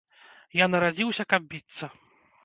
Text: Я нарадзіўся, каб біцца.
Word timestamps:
Я 0.59 0.65
нарадзіўся, 0.75 1.23
каб 1.33 1.45
біцца. 1.51 1.91